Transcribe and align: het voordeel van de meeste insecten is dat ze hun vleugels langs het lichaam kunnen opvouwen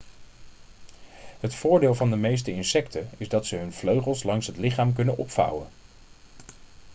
het 1.39 1.55
voordeel 1.55 1.95
van 1.95 2.09
de 2.09 2.15
meeste 2.15 2.51
insecten 2.51 3.09
is 3.17 3.29
dat 3.29 3.45
ze 3.45 3.55
hun 3.55 3.73
vleugels 3.73 4.23
langs 4.23 4.47
het 4.47 4.57
lichaam 4.57 4.93
kunnen 4.93 5.17
opvouwen 5.17 5.67